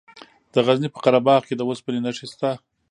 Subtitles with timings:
[0.53, 2.51] د غزني په قره باغ کې د اوسپنې نښې شته.